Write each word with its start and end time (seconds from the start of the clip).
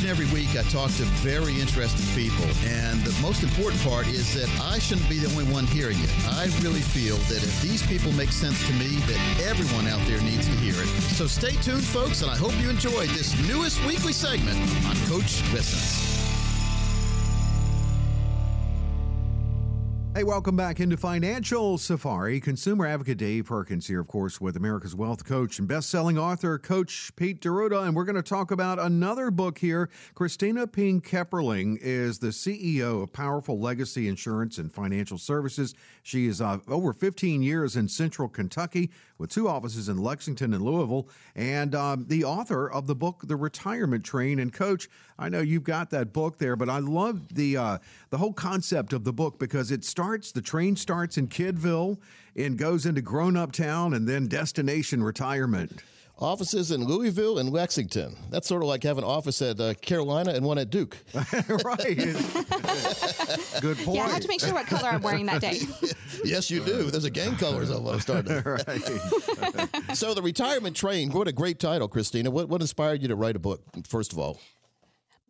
Each 0.00 0.08
and 0.08 0.18
every 0.18 0.32
week, 0.34 0.56
I 0.56 0.62
talk 0.70 0.90
to 0.92 1.04
very 1.20 1.60
interesting 1.60 2.06
people. 2.14 2.46
And 2.64 3.02
the 3.02 3.20
most 3.20 3.42
important 3.42 3.82
part 3.82 4.06
is 4.06 4.32
that 4.32 4.48
I 4.62 4.78
shouldn't 4.78 5.06
be 5.10 5.18
the 5.18 5.28
only 5.32 5.44
one 5.52 5.66
hearing 5.66 5.98
it. 6.00 6.10
I 6.26 6.46
really 6.62 6.80
feel 6.80 7.16
that 7.28 7.42
if 7.42 7.60
these 7.60 7.86
people 7.86 8.10
make 8.12 8.32
sense 8.32 8.66
to 8.66 8.72
me, 8.72 8.96
that 8.96 9.44
everyone 9.44 9.86
out 9.88 10.00
there 10.06 10.22
needs 10.22 10.46
to 10.46 10.52
hear 10.52 10.72
it. 10.72 10.88
So 11.12 11.26
stay 11.26 11.52
tuned, 11.60 11.84
folks, 11.84 12.22
and 12.22 12.30
I 12.30 12.36
hope 12.36 12.58
you 12.62 12.70
enjoyed 12.70 13.10
this 13.10 13.36
newest 13.46 13.84
weekly 13.84 14.14
segment 14.14 14.58
on 14.86 14.96
Coach 15.06 15.42
Listens. 15.52 16.09
Hey, 20.12 20.24
welcome 20.24 20.56
back 20.56 20.80
into 20.80 20.96
Financial 20.96 21.78
Safari. 21.78 22.40
Consumer 22.40 22.84
advocate 22.84 23.16
Dave 23.16 23.44
Perkins 23.44 23.86
here, 23.86 24.00
of 24.00 24.08
course, 24.08 24.40
with 24.40 24.56
America's 24.56 24.92
Wealth 24.92 25.24
Coach 25.24 25.60
and 25.60 25.68
best-selling 25.68 26.18
author 26.18 26.58
Coach 26.58 27.14
Pete 27.14 27.40
D'Arruda, 27.40 27.86
and 27.86 27.94
we're 27.94 28.04
going 28.04 28.16
to 28.16 28.22
talk 28.22 28.50
about 28.50 28.80
another 28.80 29.30
book 29.30 29.58
here. 29.58 29.88
Christina 30.16 30.66
Ping 30.66 31.00
Kepperling 31.00 31.78
is 31.80 32.18
the 32.18 32.28
CEO 32.28 33.04
of 33.04 33.12
Powerful 33.12 33.60
Legacy 33.60 34.08
Insurance 34.08 34.58
and 34.58 34.72
Financial 34.72 35.16
Services. 35.16 35.76
She 36.02 36.26
is 36.26 36.40
uh, 36.40 36.58
over 36.66 36.92
15 36.92 37.40
years 37.42 37.76
in 37.76 37.86
Central 37.86 38.28
Kentucky 38.28 38.90
with 39.20 39.30
two 39.30 39.46
offices 39.46 39.88
in 39.90 39.98
Lexington 39.98 40.54
and 40.54 40.64
Louisville, 40.64 41.06
and 41.36 41.74
um, 41.74 42.06
the 42.08 42.24
author 42.24 42.68
of 42.68 42.86
the 42.86 42.94
book 42.94 43.20
The 43.24 43.36
Retirement 43.36 44.02
Train. 44.02 44.38
And 44.38 44.50
Coach, 44.50 44.88
I 45.18 45.28
know 45.28 45.40
you've 45.40 45.62
got 45.62 45.90
that 45.90 46.14
book 46.14 46.38
there, 46.38 46.56
but 46.56 46.70
I 46.70 46.78
love 46.78 47.34
the 47.34 47.56
uh, 47.56 47.78
the 48.08 48.16
whole 48.16 48.32
concept 48.32 48.94
of 48.94 49.04
the 49.04 49.12
book 49.12 49.38
because 49.38 49.70
it 49.70 49.84
starts 49.84 50.32
the 50.32 50.40
train 50.40 50.74
starts 50.74 51.18
in 51.18 51.28
Kidville 51.28 51.98
and 52.34 52.56
goes 52.56 52.86
into 52.86 53.02
grown 53.02 53.36
up 53.36 53.52
town 53.52 53.92
and 53.92 54.08
then 54.08 54.26
destination 54.26 55.02
retirement. 55.02 55.82
Offices 56.20 56.70
in 56.70 56.84
Louisville 56.84 57.38
and 57.38 57.50
Lexington. 57.50 58.14
That's 58.28 58.46
sort 58.46 58.62
of 58.62 58.68
like 58.68 58.82
having 58.82 59.04
an 59.04 59.10
office 59.10 59.40
at 59.40 59.58
uh, 59.58 59.72
Carolina 59.74 60.32
and 60.32 60.44
one 60.44 60.58
at 60.58 60.68
Duke. 60.68 60.98
right. 61.64 61.96
Good 63.60 63.78
point. 63.78 63.96
Yeah, 63.96 64.04
I 64.04 64.10
have 64.10 64.20
to 64.20 64.28
make 64.28 64.40
sure 64.40 64.52
what 64.52 64.66
color 64.66 64.88
I'm 64.88 65.00
wearing 65.00 65.24
that 65.26 65.40
day. 65.40 65.60
yes, 66.24 66.50
you 66.50 66.62
do. 66.62 66.90
There's 66.90 67.04
a 67.04 67.10
gang 67.10 67.36
colors 67.36 67.70
almost 67.70 68.02
starting. 68.02 68.42
right. 68.44 69.96
so 69.96 70.12
the 70.12 70.20
retirement 70.22 70.76
train. 70.76 71.10
What 71.10 71.26
a 71.26 71.32
great 71.32 71.58
title, 71.58 71.88
Christina. 71.88 72.30
What 72.30 72.50
what 72.50 72.60
inspired 72.60 73.00
you 73.00 73.08
to 73.08 73.16
write 73.16 73.36
a 73.36 73.40
book? 73.40 73.62
First 73.86 74.12
of 74.12 74.18
all. 74.18 74.38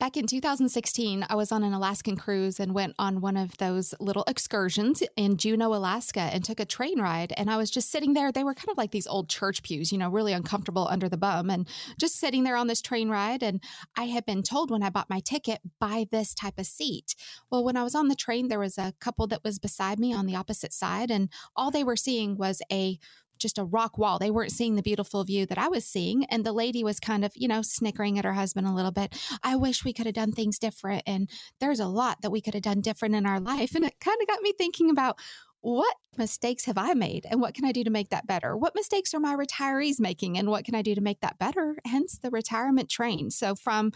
Back 0.00 0.16
in 0.16 0.26
2016, 0.26 1.26
I 1.28 1.34
was 1.34 1.52
on 1.52 1.62
an 1.62 1.74
Alaskan 1.74 2.16
cruise 2.16 2.58
and 2.58 2.72
went 2.74 2.94
on 2.98 3.20
one 3.20 3.36
of 3.36 3.54
those 3.58 3.92
little 4.00 4.24
excursions 4.26 5.02
in 5.14 5.36
Juneau, 5.36 5.74
Alaska, 5.74 6.20
and 6.20 6.42
took 6.42 6.58
a 6.58 6.64
train 6.64 6.98
ride. 6.98 7.34
And 7.36 7.50
I 7.50 7.58
was 7.58 7.70
just 7.70 7.90
sitting 7.90 8.14
there. 8.14 8.32
They 8.32 8.42
were 8.42 8.54
kind 8.54 8.70
of 8.70 8.78
like 8.78 8.92
these 8.92 9.06
old 9.06 9.28
church 9.28 9.62
pews, 9.62 9.92
you 9.92 9.98
know, 9.98 10.08
really 10.08 10.32
uncomfortable 10.32 10.88
under 10.90 11.06
the 11.06 11.18
bum, 11.18 11.50
and 11.50 11.68
just 11.98 12.18
sitting 12.18 12.44
there 12.44 12.56
on 12.56 12.66
this 12.66 12.80
train 12.80 13.10
ride. 13.10 13.42
And 13.42 13.62
I 13.94 14.04
had 14.04 14.24
been 14.24 14.42
told 14.42 14.70
when 14.70 14.82
I 14.82 14.88
bought 14.88 15.10
my 15.10 15.20
ticket, 15.20 15.60
buy 15.78 16.06
this 16.10 16.32
type 16.32 16.58
of 16.58 16.64
seat. 16.64 17.14
Well, 17.50 17.62
when 17.62 17.76
I 17.76 17.82
was 17.82 17.94
on 17.94 18.08
the 18.08 18.14
train, 18.14 18.48
there 18.48 18.58
was 18.58 18.78
a 18.78 18.94
couple 19.00 19.26
that 19.26 19.44
was 19.44 19.58
beside 19.58 19.98
me 19.98 20.14
on 20.14 20.24
the 20.24 20.34
opposite 20.34 20.72
side, 20.72 21.10
and 21.10 21.28
all 21.54 21.70
they 21.70 21.84
were 21.84 21.94
seeing 21.94 22.38
was 22.38 22.62
a 22.72 22.98
just 23.40 23.58
a 23.58 23.64
rock 23.64 23.98
wall. 23.98 24.18
They 24.18 24.30
weren't 24.30 24.52
seeing 24.52 24.76
the 24.76 24.82
beautiful 24.82 25.24
view 25.24 25.46
that 25.46 25.58
I 25.58 25.68
was 25.68 25.84
seeing. 25.84 26.24
And 26.26 26.44
the 26.44 26.52
lady 26.52 26.84
was 26.84 27.00
kind 27.00 27.24
of, 27.24 27.32
you 27.34 27.48
know, 27.48 27.62
snickering 27.62 28.18
at 28.18 28.24
her 28.24 28.34
husband 28.34 28.66
a 28.66 28.72
little 28.72 28.92
bit. 28.92 29.16
I 29.42 29.56
wish 29.56 29.84
we 29.84 29.92
could 29.92 30.06
have 30.06 30.14
done 30.14 30.32
things 30.32 30.58
different. 30.58 31.02
And 31.06 31.28
there's 31.58 31.80
a 31.80 31.88
lot 31.88 32.22
that 32.22 32.30
we 32.30 32.40
could 32.40 32.54
have 32.54 32.62
done 32.62 32.80
different 32.80 33.14
in 33.14 33.26
our 33.26 33.40
life. 33.40 33.74
And 33.74 33.84
it 33.84 33.98
kind 34.00 34.18
of 34.20 34.28
got 34.28 34.42
me 34.42 34.52
thinking 34.52 34.90
about 34.90 35.18
what 35.62 35.96
mistakes 36.16 36.64
have 36.64 36.78
I 36.78 36.94
made 36.94 37.26
and 37.30 37.40
what 37.40 37.54
can 37.54 37.64
I 37.64 37.72
do 37.72 37.84
to 37.84 37.90
make 37.90 38.10
that 38.10 38.26
better? 38.26 38.56
What 38.56 38.74
mistakes 38.74 39.12
are 39.14 39.20
my 39.20 39.36
retirees 39.36 40.00
making 40.00 40.38
and 40.38 40.48
what 40.48 40.64
can 40.64 40.74
I 40.74 40.82
do 40.82 40.94
to 40.94 41.00
make 41.00 41.20
that 41.20 41.38
better? 41.38 41.76
Hence 41.84 42.18
the 42.18 42.30
retirement 42.30 42.88
train. 42.88 43.30
So 43.30 43.54
from 43.54 43.92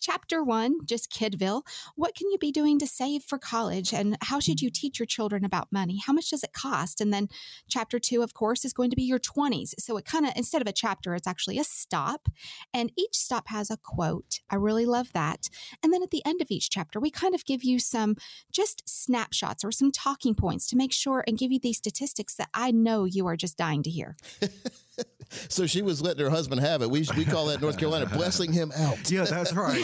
Chapter 0.00 0.44
one, 0.44 0.78
just 0.84 1.10
Kidville. 1.10 1.62
What 1.96 2.14
can 2.14 2.30
you 2.30 2.38
be 2.38 2.52
doing 2.52 2.78
to 2.78 2.86
save 2.86 3.22
for 3.22 3.38
college? 3.38 3.92
And 3.92 4.16
how 4.22 4.38
should 4.40 4.60
you 4.60 4.70
teach 4.70 4.98
your 4.98 5.06
children 5.06 5.44
about 5.44 5.72
money? 5.72 6.00
How 6.04 6.12
much 6.12 6.30
does 6.30 6.44
it 6.44 6.52
cost? 6.52 7.00
And 7.00 7.12
then 7.12 7.28
chapter 7.68 7.98
two, 7.98 8.22
of 8.22 8.34
course, 8.34 8.64
is 8.64 8.72
going 8.72 8.90
to 8.90 8.96
be 8.96 9.02
your 9.02 9.18
20s. 9.18 9.74
So 9.78 9.96
it 9.96 10.04
kind 10.04 10.24
of, 10.24 10.32
instead 10.36 10.62
of 10.62 10.68
a 10.68 10.72
chapter, 10.72 11.14
it's 11.14 11.26
actually 11.26 11.58
a 11.58 11.64
stop. 11.64 12.28
And 12.72 12.92
each 12.96 13.16
stop 13.16 13.48
has 13.48 13.70
a 13.70 13.76
quote. 13.76 14.40
I 14.50 14.56
really 14.56 14.86
love 14.86 15.12
that. 15.14 15.48
And 15.82 15.92
then 15.92 16.02
at 16.02 16.10
the 16.10 16.24
end 16.24 16.40
of 16.40 16.50
each 16.50 16.70
chapter, 16.70 17.00
we 17.00 17.10
kind 17.10 17.34
of 17.34 17.44
give 17.44 17.64
you 17.64 17.78
some 17.78 18.16
just 18.52 18.88
snapshots 18.88 19.64
or 19.64 19.72
some 19.72 19.90
talking 19.90 20.34
points 20.34 20.68
to 20.68 20.76
make 20.76 20.92
sure 20.92 21.24
and 21.26 21.38
give 21.38 21.50
you 21.50 21.58
these 21.58 21.78
statistics 21.78 22.34
that 22.36 22.50
I 22.54 22.70
know 22.70 23.04
you 23.04 23.26
are 23.26 23.36
just 23.36 23.56
dying 23.56 23.82
to 23.82 23.90
hear. 23.90 24.16
so 25.48 25.66
she 25.66 25.82
was 25.82 26.00
letting 26.00 26.24
her 26.24 26.30
husband 26.30 26.60
have 26.60 26.82
it. 26.82 26.90
We, 26.90 27.06
we 27.16 27.24
call 27.24 27.46
that 27.46 27.60
North 27.60 27.78
Carolina 27.78 28.06
blessing 28.12 28.52
him 28.52 28.72
out. 28.76 29.10
Yeah, 29.10 29.24
that's 29.24 29.52
right. 29.52 29.82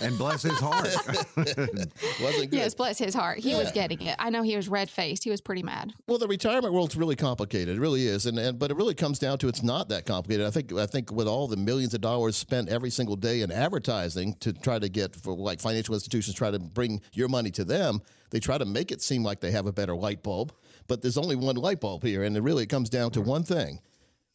and 0.00 0.16
bless 0.18 0.42
his 0.42 0.58
heart. 0.58 0.88
Wasn't 1.36 2.50
good. 2.50 2.52
Yes, 2.52 2.74
bless 2.74 2.98
his 2.98 3.14
heart. 3.14 3.38
He 3.38 3.52
yeah. 3.52 3.58
was 3.58 3.72
getting 3.72 4.00
it. 4.02 4.16
I 4.18 4.30
know 4.30 4.42
he 4.42 4.56
was 4.56 4.68
red 4.68 4.90
faced. 4.90 5.24
He 5.24 5.30
was 5.30 5.40
pretty 5.40 5.62
mad. 5.62 5.92
Well, 6.06 6.18
the 6.18 6.28
retirement 6.28 6.72
world's 6.74 6.96
really 6.96 7.16
complicated. 7.16 7.76
It 7.76 7.80
really 7.80 8.06
is, 8.06 8.26
and, 8.26 8.38
and 8.38 8.58
but 8.58 8.70
it 8.70 8.76
really 8.76 8.94
comes 8.94 9.18
down 9.18 9.38
to 9.38 9.48
it's 9.48 9.62
not 9.62 9.88
that 9.90 10.06
complicated. 10.06 10.46
I 10.46 10.50
think 10.50 10.72
I 10.72 10.86
think 10.86 11.12
with 11.12 11.28
all 11.28 11.46
the 11.48 11.56
millions 11.56 11.94
of 11.94 12.00
dollars 12.00 12.36
spent 12.36 12.68
every 12.68 12.90
single 12.90 13.16
day 13.16 13.42
in 13.42 13.50
advertising 13.50 14.34
to 14.40 14.52
try 14.52 14.78
to 14.78 14.88
get 14.88 15.14
for 15.14 15.34
like 15.36 15.60
financial 15.60 15.94
institutions 15.94 16.36
try 16.36 16.50
to 16.50 16.58
bring 16.58 17.00
your 17.12 17.28
money 17.28 17.50
to 17.52 17.64
them, 17.64 18.00
they 18.30 18.40
try 18.40 18.58
to 18.58 18.64
make 18.64 18.90
it 18.92 19.02
seem 19.02 19.22
like 19.22 19.40
they 19.40 19.50
have 19.50 19.66
a 19.66 19.72
better 19.72 19.94
light 19.94 20.22
bulb. 20.22 20.52
But 20.88 21.02
there's 21.02 21.18
only 21.18 21.36
one 21.36 21.56
light 21.56 21.80
bulb 21.80 22.02
here, 22.02 22.24
and 22.24 22.36
it 22.36 22.42
really 22.42 22.66
comes 22.66 22.88
down 22.88 23.12
to 23.12 23.20
one 23.20 23.44
thing 23.44 23.80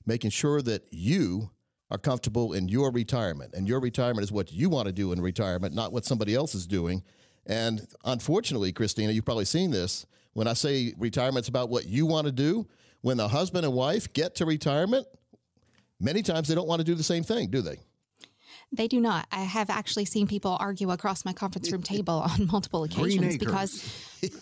making 0.06 0.32
sure 0.32 0.62
that 0.62 0.84
you 0.92 1.52
are 1.92 1.98
comfortable 1.98 2.54
in 2.54 2.68
your 2.68 2.92
retirement. 2.92 3.54
And 3.54 3.68
your 3.68 3.80
retirement 3.80 4.24
is 4.24 4.32
what 4.32 4.52
you 4.52 4.70
want 4.70 4.88
to 4.88 4.92
do 4.92 5.12
in 5.12 5.22
retirement, 5.22 5.74
not 5.76 5.92
what 5.92 6.06
somebody 6.06 6.34
else 6.34 6.56
is 6.56 6.66
doing. 6.66 7.04
And 7.46 7.88
unfortunately, 8.04 8.72
Christina, 8.72 9.12
you've 9.12 9.26
probably 9.26 9.46
seen 9.46 9.72
this. 9.72 10.06
When 10.34 10.48
I 10.48 10.54
say 10.54 10.94
retirement's 10.98 11.48
about 11.48 11.70
what 11.70 11.86
you 11.86 12.06
want 12.06 12.26
to 12.26 12.32
do, 12.32 12.68
when 13.02 13.18
the 13.18 13.28
husband 13.28 13.66
and 13.66 13.74
wife 13.74 14.12
get 14.14 14.36
to 14.36 14.46
retirement, 14.46 15.06
many 16.00 16.24
times 16.24 16.48
they 16.48 16.56
don't 16.56 16.68
want 16.68 16.80
to 16.80 16.84
do 16.84 16.96
the 16.96 17.04
same 17.04 17.24
thing, 17.24 17.50
do 17.50 17.62
they? 17.62 17.78
They 18.72 18.88
do 18.88 19.00
not. 19.00 19.28
I 19.32 19.42
have 19.42 19.70
actually 19.70 20.06
seen 20.06 20.28
people 20.28 20.58
argue 20.60 20.90
across 20.92 21.24
my 21.24 21.34
conference 21.34 21.72
room 21.72 21.84
table 21.84 22.16
on 22.16 22.48
multiple 22.48 22.84
occasions 22.84 23.38
because 23.38 23.84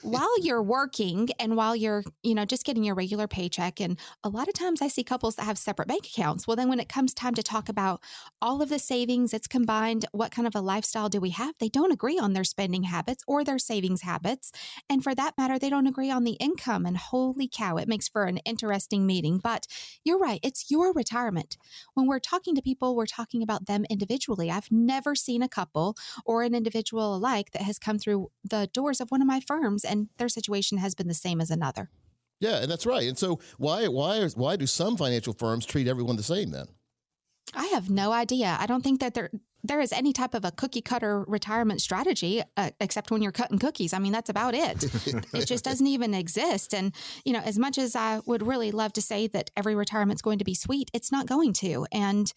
while 0.02 0.40
you're 0.42 0.62
working 0.62 1.30
and 1.40 1.56
while 1.56 1.76
you're, 1.76 2.04
you 2.22 2.36
know, 2.36 2.46
just 2.46 2.66
getting 2.66 2.84
your 2.84 2.96
regular 2.96 3.28
paycheck, 3.28 3.80
and 3.80 3.98
a 4.24 4.30
lot 4.30 4.48
of 4.48 4.54
times 4.54 4.82
I 4.82 4.88
see 4.88 5.04
couples 5.04 5.36
that 5.36 5.44
have 5.44 5.58
separate 5.58 5.88
bank 5.88 6.06
accounts. 6.06 6.48
Well, 6.48 6.56
then 6.56 6.70
when 6.70 6.80
it 6.80 6.90
comes 6.90 7.14
time 7.14 7.34
to 7.36 7.44
talk 7.44 7.70
about 7.70 8.02
all 8.42 8.62
of 8.62 8.70
the 8.70 8.80
savings, 8.80 9.34
it's 9.34 9.48
combined, 9.48 10.06
what 10.12 10.32
kind 10.32 10.48
of 10.48 10.56
a 10.56 10.62
lifestyle 10.62 11.10
do 11.10 11.20
we 11.20 11.32
have? 11.32 11.56
They 11.60 11.70
don't 11.70 11.92
agree 11.92 12.20
on 12.20 12.34
their 12.34 12.44
spending 12.44 12.84
habits 12.84 13.24
or 13.28 13.44
their 13.44 13.60
savings 13.60 14.02
habits. 14.02 14.52
And 14.90 15.04
for 15.04 15.16
that 15.16 15.38
matter, 15.38 15.58
they 15.58 15.70
don't 15.70 15.88
agree 15.88 16.12
on 16.12 16.24
the 16.24 16.34
income. 16.34 16.86
And 16.86 16.98
holy 16.98 17.50
cow, 17.52 17.78
it 17.78 17.88
makes 17.88 18.08
for 18.08 18.26
an 18.26 18.38
interesting 18.38 19.06
meeting. 19.06 19.40
But 19.40 19.68
you're 20.04 20.20
right, 20.20 20.40
it's 20.44 20.70
your 20.70 20.94
retirement. 20.94 21.58
When 21.94 22.08
we're 22.08 22.20
talking 22.20 22.56
to 22.56 22.62
people, 22.62 22.96
we're 22.96 23.06
talking 23.06 23.42
about 23.42 23.66
them 23.66 23.86
individually. 23.90 24.52
I've 24.52 24.72
never 24.72 25.16
seen 25.16 25.42
a 25.42 25.50
couple 25.50 25.96
or 26.26 26.44
an 26.44 26.54
individual 26.54 27.16
alike 27.16 27.52
that 27.52 27.64
has 27.64 27.80
come 27.80 27.98
through 27.98 28.30
the 28.44 28.70
doors 28.74 29.00
of 29.00 29.10
one 29.10 29.22
of 29.22 29.28
my 29.28 29.40
firms 29.40 29.63
firms 29.64 29.86
and 29.86 30.10
their 30.18 30.30
situation 30.30 30.78
has 30.78 30.96
been 30.96 31.08
the 31.08 31.14
same 31.14 31.40
as 31.42 31.50
another. 31.50 31.90
Yeah, 32.40 32.62
and 32.62 32.70
that's 32.70 32.86
right. 32.86 33.08
And 33.08 33.18
so 33.18 33.40
why 33.58 33.88
why 33.88 34.28
why 34.36 34.56
do 34.56 34.68
some 34.68 34.98
financial 34.98 35.34
firms 35.34 35.66
treat 35.66 35.88
everyone 35.88 36.18
the 36.18 36.24
same 36.24 36.52
then? 36.52 36.68
I 37.54 37.68
have 37.68 37.90
no 37.90 38.12
idea. 38.12 38.58
I 38.60 38.66
don't 38.66 38.84
think 38.84 39.00
that 39.00 39.14
there 39.14 39.30
there 39.66 39.80
is 39.80 39.94
any 39.94 40.12
type 40.12 40.34
of 40.34 40.44
a 40.44 40.52
cookie 40.52 40.82
cutter 40.82 41.24
retirement 41.24 41.82
strategy 41.82 42.44
uh, 42.58 42.72
except 42.82 43.12
when 43.12 43.22
you're 43.22 43.32
cutting 43.32 43.60
cookies. 43.60 43.94
I 43.94 44.00
mean, 44.00 44.12
that's 44.12 44.30
about 44.30 44.54
it. 44.54 44.84
it 45.34 45.46
just 45.46 45.64
doesn't 45.64 45.88
even 45.88 46.14
exist. 46.14 46.74
And 46.74 46.94
you 47.24 47.32
know, 47.32 47.40
as 47.40 47.58
much 47.58 47.78
as 47.78 47.96
I 47.96 48.20
would 48.26 48.46
really 48.46 48.72
love 48.72 48.92
to 48.94 49.02
say 49.02 49.28
that 49.28 49.52
every 49.56 49.76
retirement's 49.76 50.22
going 50.22 50.40
to 50.40 50.46
be 50.46 50.56
sweet, 50.56 50.92
it's 50.94 51.12
not 51.12 51.28
going 51.28 51.54
to. 51.54 51.88
And 51.94 52.34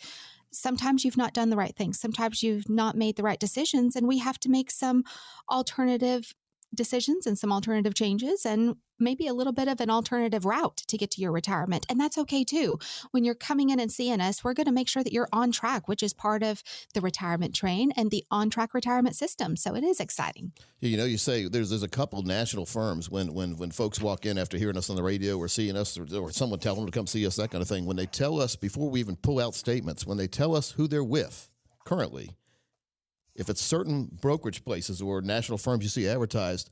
sometimes 0.53 1.05
you've 1.05 1.17
not 1.17 1.35
done 1.35 1.51
the 1.51 1.57
right 1.57 1.75
things. 1.75 1.99
Sometimes 1.99 2.43
you've 2.43 2.69
not 2.69 2.97
made 2.97 3.17
the 3.17 3.23
right 3.23 3.41
decisions 3.41 3.97
and 3.97 4.07
we 4.07 4.19
have 4.19 4.39
to 4.41 4.49
make 4.49 4.71
some 4.71 5.05
alternative 5.51 6.33
decisions 6.75 7.27
and 7.27 7.39
some 7.39 7.53
alternative 7.53 7.95
changes 7.95 8.45
and 8.45 8.77
maybe 8.99 9.27
a 9.27 9.35
little 9.35 9.53
bit 9.53 9.69
of 9.69 9.81
an 9.81 9.91
alternative 9.91 10.45
route 10.45 10.79
to 10.89 10.97
get 10.97 11.11
to 11.11 11.21
your 11.21 11.33
retirement. 11.33 11.85
And 11.89 12.01
that's 12.01 12.17
okay 12.19 12.45
too. 12.45 12.79
When 13.11 13.25
you're 13.25 13.35
coming 13.35 13.71
in 13.71 13.79
and 13.79 13.93
seeing 13.93 14.21
us, 14.21 14.43
we're 14.43 14.55
going 14.55 14.67
to 14.67 14.73
make 14.73 14.89
sure 14.89 15.03
that 15.03 15.13
you're 15.13 15.29
on 15.33 15.53
track, 15.53 15.89
which 15.89 16.03
is 16.03 16.13
part 16.13 16.43
of 16.43 16.63
the 16.95 17.01
retirement 17.01 17.55
train 17.55 17.93
and 17.93 18.11
the 18.11 18.25
on 18.31 18.51
track 18.51 18.75
retirement 18.75 19.17
system. 19.17 19.57
So 19.57 19.75
it 19.75 19.85
is 19.85 20.01
exciting. 20.01 20.53
You 20.81 20.97
know, 20.97 21.05
you 21.05 21.19
say 21.19 21.49
there's 21.49 21.71
there's 21.71 21.83
a 21.83 21.89
couple 21.89 22.23
national 22.23 22.67
firms 22.67 23.11
when 23.11 23.35
when 23.35 23.57
when 23.57 23.71
folks 23.71 24.01
walk 24.01 24.27
in 24.27 24.39
after 24.39 24.57
hearing 24.57 24.77
us 24.77 24.91
on 24.91 24.97
the 24.97 25.03
radio 25.03 25.39
or 25.39 25.49
seeing 25.49 25.77
us 25.77 25.99
or, 25.99 26.07
or 26.19 26.31
someone 26.31 26.59
telling 26.59 26.81
them 26.81 26.91
to 26.91 26.99
come 26.99 27.07
see 27.07 27.27
us, 27.27 27.37
that 27.37 27.51
kind 27.51 27.63
of 27.63 27.69
thing. 27.69 27.87
When 27.87 27.97
they 27.97 28.07
tell 28.07 28.41
us 28.41 28.57
before 28.57 28.91
we 28.91 29.01
even 29.01 29.17
pull 29.17 29.41
out 29.41 29.55
statements, 29.55 30.07
when 30.07 30.17
they 30.17 30.29
tell 30.29 30.55
us 30.55 30.71
who 30.71 30.87
they're 30.87 31.05
with 31.05 31.51
currently, 31.85 32.31
if 33.39 33.49
it's 33.49 33.61
certain 33.61 34.09
brokerage 34.21 34.65
places 34.65 35.01
or 35.03 35.21
national 35.23 35.59
firms 35.59 35.83
you 35.85 35.89
see 35.91 36.09
advertised, 36.09 36.71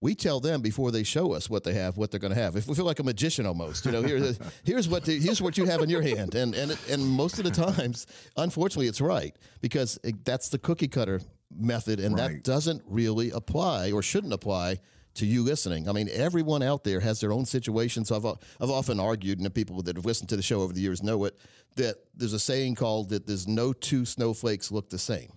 we 0.00 0.14
tell 0.16 0.40
them 0.40 0.62
before 0.62 0.90
they 0.90 1.04
show 1.04 1.32
us 1.32 1.48
what 1.48 1.62
they 1.62 1.74
have, 1.74 1.96
what 1.96 2.10
they're 2.10 2.18
going 2.18 2.34
to 2.34 2.40
have. 2.40 2.56
If 2.56 2.66
we 2.66 2.74
feel 2.74 2.84
like 2.84 2.98
a 2.98 3.04
magician 3.04 3.46
almost, 3.46 3.86
you 3.86 3.92
know, 3.92 4.02
here, 4.02 4.32
here's 4.64 4.88
what 4.88 5.04
the, 5.04 5.18
here's 5.18 5.40
what 5.40 5.56
you 5.56 5.64
have 5.66 5.80
in 5.80 5.88
your 5.88 6.02
hand, 6.02 6.34
and 6.34 6.54
and 6.54 6.76
and 6.90 7.06
most 7.06 7.38
of 7.38 7.44
the 7.44 7.50
times, 7.50 8.06
unfortunately, 8.36 8.88
it's 8.88 9.00
right 9.00 9.34
because 9.60 9.98
it, 10.02 10.24
that's 10.24 10.48
the 10.48 10.58
cookie 10.58 10.88
cutter 10.88 11.20
method, 11.56 12.00
and 12.00 12.16
Right. 12.16 12.32
that 12.32 12.42
doesn't 12.44 12.82
really 12.86 13.30
apply 13.30 13.92
or 13.92 14.02
shouldn't 14.02 14.32
apply 14.32 14.78
to 15.14 15.26
you 15.26 15.42
listening. 15.42 15.88
I 15.88 15.92
mean, 15.92 16.08
everyone 16.10 16.62
out 16.62 16.84
there 16.84 16.98
has 16.98 17.20
their 17.20 17.32
own 17.32 17.44
situations. 17.44 18.10
I've 18.10 18.24
I've 18.26 18.70
often 18.70 18.98
argued, 18.98 19.38
and 19.38 19.46
the 19.46 19.50
people 19.50 19.82
that 19.82 19.94
have 19.96 20.04
listened 20.06 20.30
to 20.30 20.36
the 20.36 20.42
show 20.42 20.62
over 20.62 20.72
the 20.72 20.80
years 20.80 21.02
know 21.02 21.24
it, 21.26 21.38
that 21.76 21.96
there's 22.16 22.32
a 22.32 22.40
saying 22.40 22.74
called 22.74 23.10
that 23.10 23.26
there's 23.26 23.46
no 23.46 23.72
two 23.72 24.04
snowflakes 24.04 24.72
look 24.72 24.90
the 24.90 24.98
same. 24.98 25.30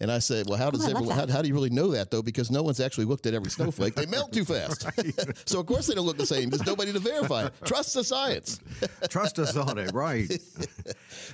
And 0.00 0.10
I 0.10 0.18
said, 0.18 0.46
well, 0.48 0.56
how 0.56 0.68
oh, 0.68 0.70
does 0.70 0.86
Oh, 0.86 0.90
everyone, 0.90 1.14
how, 1.14 1.26
how 1.26 1.42
do 1.42 1.48
you 1.48 1.54
really 1.54 1.70
know 1.70 1.88
that 1.88 2.10
though? 2.10 2.22
Because 2.22 2.50
no 2.50 2.62
one's 2.62 2.80
actually 2.80 3.04
looked 3.04 3.26
at 3.26 3.34
every 3.34 3.50
snowflake. 3.50 3.94
They 3.94 4.06
melt 4.06 4.32
too 4.32 4.44
fast. 4.44 4.86
so 5.48 5.60
of 5.60 5.66
course 5.66 5.86
they 5.86 5.94
don't 5.94 6.06
look 6.06 6.16
the 6.16 6.26
same. 6.26 6.48
There's 6.48 6.66
nobody 6.66 6.92
to 6.92 6.98
verify 6.98 7.46
it. 7.46 7.52
Trust 7.64 7.94
the 7.94 8.02
science. 8.02 8.60
Trust 9.10 9.38
us 9.38 9.56
on 9.56 9.78
it, 9.78 9.92
right? 9.92 10.30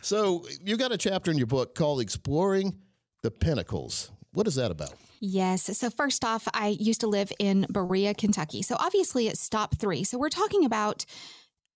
So 0.02 0.44
you 0.64 0.76
got 0.76 0.92
a 0.92 0.96
chapter 0.96 1.30
in 1.30 1.36
your 1.36 1.46
book 1.46 1.74
called 1.74 2.00
Exploring 2.00 2.76
the 3.22 3.30
Pinnacles. 3.30 4.10
What 4.32 4.46
is 4.46 4.54
that 4.56 4.70
about? 4.70 4.94
Yes. 5.20 5.76
So, 5.78 5.90
first 5.90 6.24
off, 6.24 6.46
I 6.52 6.68
used 6.68 7.00
to 7.00 7.06
live 7.06 7.32
in 7.38 7.66
Berea, 7.70 8.14
Kentucky. 8.14 8.62
So, 8.62 8.76
obviously, 8.78 9.28
it's 9.28 9.40
stop 9.40 9.76
three. 9.76 10.04
So, 10.04 10.18
we're 10.18 10.28
talking 10.28 10.64
about 10.64 11.06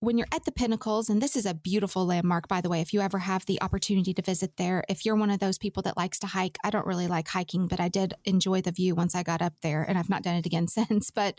when 0.00 0.16
you're 0.16 0.26
at 0.32 0.44
the 0.44 0.52
pinnacles, 0.52 1.10
and 1.10 1.20
this 1.20 1.36
is 1.36 1.44
a 1.44 1.54
beautiful 1.54 2.06
landmark, 2.06 2.48
by 2.48 2.62
the 2.62 2.70
way, 2.70 2.80
if 2.80 2.94
you 2.94 3.00
ever 3.00 3.18
have 3.18 3.44
the 3.44 3.60
opportunity 3.60 4.14
to 4.14 4.22
visit 4.22 4.56
there. 4.56 4.82
If 4.88 5.04
you're 5.04 5.14
one 5.14 5.30
of 5.30 5.40
those 5.40 5.58
people 5.58 5.82
that 5.82 5.96
likes 5.96 6.18
to 6.20 6.26
hike, 6.26 6.56
I 6.64 6.70
don't 6.70 6.86
really 6.86 7.06
like 7.06 7.28
hiking, 7.28 7.68
but 7.68 7.80
I 7.80 7.88
did 7.88 8.14
enjoy 8.24 8.62
the 8.62 8.72
view 8.72 8.94
once 8.94 9.14
I 9.14 9.22
got 9.22 9.42
up 9.42 9.52
there, 9.62 9.82
and 9.82 9.98
I've 9.98 10.08
not 10.08 10.22
done 10.22 10.36
it 10.36 10.46
again 10.46 10.68
since. 10.68 11.10
But 11.10 11.38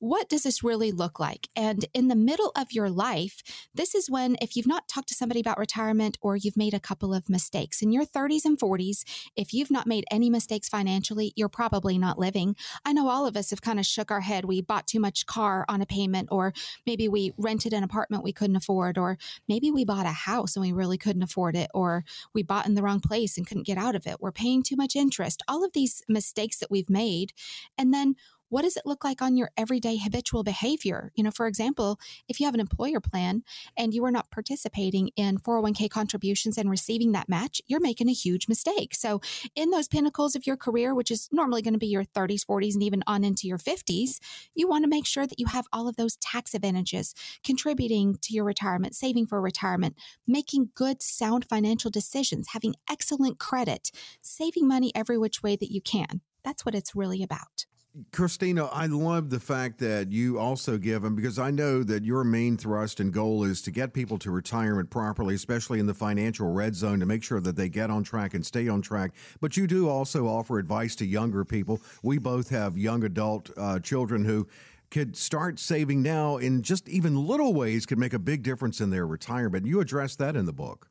what 0.00 0.28
does 0.28 0.42
this 0.42 0.64
really 0.64 0.90
look 0.90 1.20
like? 1.20 1.48
And 1.54 1.84
in 1.92 2.08
the 2.08 2.16
middle 2.16 2.52
of 2.56 2.72
your 2.72 2.88
life, 2.90 3.42
this 3.74 3.94
is 3.94 4.10
when, 4.10 4.36
if 4.40 4.56
you've 4.56 4.66
not 4.66 4.88
talked 4.88 5.08
to 5.08 5.14
somebody 5.14 5.40
about 5.40 5.58
retirement 5.58 6.16
or 6.22 6.36
you've 6.36 6.56
made 6.56 6.72
a 6.72 6.80
couple 6.80 7.14
of 7.14 7.28
mistakes 7.28 7.82
in 7.82 7.92
your 7.92 8.06
30s 8.06 8.46
and 8.46 8.58
40s, 8.58 9.04
if 9.36 9.52
you've 9.52 9.70
not 9.70 9.86
made 9.86 10.04
any 10.10 10.30
mistakes 10.30 10.70
financially, 10.70 11.34
you're 11.36 11.50
probably 11.50 11.98
not 11.98 12.18
living. 12.18 12.56
I 12.84 12.94
know 12.94 13.08
all 13.08 13.26
of 13.26 13.36
us 13.36 13.50
have 13.50 13.60
kind 13.60 13.78
of 13.78 13.84
shook 13.84 14.10
our 14.10 14.22
head. 14.22 14.46
We 14.46 14.62
bought 14.62 14.86
too 14.86 15.00
much 15.00 15.26
car 15.26 15.66
on 15.68 15.82
a 15.82 15.86
payment, 15.86 16.28
or 16.32 16.54
maybe 16.86 17.06
we 17.06 17.32
rented 17.36 17.74
an 17.74 17.84
apartment 17.84 18.24
we 18.24 18.32
couldn't 18.32 18.56
afford, 18.56 18.96
or 18.96 19.18
maybe 19.48 19.70
we 19.70 19.84
bought 19.84 20.06
a 20.06 20.10
house 20.10 20.56
and 20.56 20.64
we 20.64 20.72
really 20.72 20.98
couldn't 20.98 21.22
afford 21.22 21.56
it, 21.56 21.70
or 21.74 22.04
we 22.34 22.42
bought 22.42 22.66
in 22.66 22.74
the 22.74 22.82
wrong 22.82 23.00
place 23.00 23.36
and 23.36 23.46
couldn't 23.46 23.66
get 23.66 23.76
out 23.76 23.94
of 23.94 24.06
it. 24.06 24.16
We're 24.18 24.32
paying 24.32 24.62
too 24.62 24.76
much 24.76 24.96
interest. 24.96 25.42
All 25.46 25.62
of 25.62 25.74
these 25.74 26.02
mistakes 26.08 26.58
that 26.58 26.70
we've 26.70 26.88
made. 26.88 27.32
And 27.76 27.92
then 27.92 28.14
what 28.50 28.62
does 28.62 28.76
it 28.76 28.84
look 28.84 29.04
like 29.04 29.22
on 29.22 29.36
your 29.36 29.50
everyday 29.56 29.96
habitual 29.96 30.42
behavior? 30.42 31.12
You 31.14 31.24
know, 31.24 31.30
for 31.30 31.46
example, 31.46 31.98
if 32.28 32.38
you 32.38 32.46
have 32.46 32.54
an 32.54 32.60
employer 32.60 33.00
plan 33.00 33.42
and 33.76 33.94
you 33.94 34.04
are 34.04 34.10
not 34.10 34.30
participating 34.30 35.10
in 35.16 35.38
401k 35.38 35.88
contributions 35.88 36.58
and 36.58 36.68
receiving 36.68 37.12
that 37.12 37.28
match, 37.28 37.62
you're 37.66 37.80
making 37.80 38.08
a 38.08 38.12
huge 38.12 38.48
mistake. 38.48 38.94
So, 38.94 39.20
in 39.54 39.70
those 39.70 39.88
pinnacles 39.88 40.34
of 40.36 40.46
your 40.46 40.56
career, 40.56 40.94
which 40.94 41.10
is 41.10 41.28
normally 41.32 41.62
going 41.62 41.74
to 41.74 41.78
be 41.78 41.86
your 41.86 42.04
30s, 42.04 42.44
40s, 42.44 42.74
and 42.74 42.82
even 42.82 43.02
on 43.06 43.24
into 43.24 43.46
your 43.46 43.58
50s, 43.58 44.18
you 44.54 44.68
want 44.68 44.84
to 44.84 44.90
make 44.90 45.06
sure 45.06 45.26
that 45.26 45.38
you 45.38 45.46
have 45.46 45.66
all 45.72 45.88
of 45.88 45.96
those 45.96 46.16
tax 46.16 46.54
advantages 46.54 47.14
contributing 47.44 48.18
to 48.22 48.34
your 48.34 48.44
retirement, 48.44 48.94
saving 48.94 49.26
for 49.26 49.40
retirement, 49.40 49.96
making 50.26 50.70
good, 50.74 51.02
sound 51.02 51.44
financial 51.44 51.90
decisions, 51.90 52.48
having 52.52 52.74
excellent 52.90 53.38
credit, 53.38 53.90
saving 54.20 54.66
money 54.66 54.92
every 54.94 55.16
which 55.16 55.42
way 55.42 55.56
that 55.56 55.72
you 55.72 55.80
can. 55.80 56.20
That's 56.44 56.64
what 56.64 56.74
it's 56.74 56.96
really 56.96 57.22
about. 57.22 57.66
Christina, 58.12 58.66
I 58.66 58.86
love 58.86 59.30
the 59.30 59.40
fact 59.40 59.78
that 59.80 60.12
you 60.12 60.38
also 60.38 60.78
give 60.78 61.02
them 61.02 61.16
because 61.16 61.40
I 61.40 61.50
know 61.50 61.82
that 61.82 62.04
your 62.04 62.22
main 62.22 62.56
thrust 62.56 63.00
and 63.00 63.12
goal 63.12 63.42
is 63.42 63.60
to 63.62 63.72
get 63.72 63.92
people 63.92 64.16
to 64.18 64.30
retirement 64.30 64.90
properly, 64.90 65.34
especially 65.34 65.80
in 65.80 65.86
the 65.86 65.94
financial 65.94 66.52
red 66.52 66.76
zone, 66.76 67.00
to 67.00 67.06
make 67.06 67.24
sure 67.24 67.40
that 67.40 67.56
they 67.56 67.68
get 67.68 67.90
on 67.90 68.04
track 68.04 68.32
and 68.32 68.46
stay 68.46 68.68
on 68.68 68.80
track. 68.80 69.10
But 69.40 69.56
you 69.56 69.66
do 69.66 69.88
also 69.88 70.28
offer 70.28 70.60
advice 70.60 70.94
to 70.96 71.04
younger 71.04 71.44
people. 71.44 71.80
We 72.00 72.18
both 72.18 72.50
have 72.50 72.78
young 72.78 73.02
adult 73.02 73.50
uh, 73.56 73.80
children 73.80 74.24
who 74.24 74.46
could 74.92 75.16
start 75.16 75.58
saving 75.58 76.00
now 76.00 76.36
in 76.36 76.62
just 76.62 76.88
even 76.88 77.26
little 77.26 77.54
ways 77.54 77.86
could 77.86 77.98
make 77.98 78.14
a 78.14 78.20
big 78.20 78.44
difference 78.44 78.80
in 78.80 78.90
their 78.90 79.06
retirement. 79.06 79.66
You 79.66 79.80
address 79.80 80.14
that 80.16 80.36
in 80.36 80.46
the 80.46 80.52
book. 80.52 80.89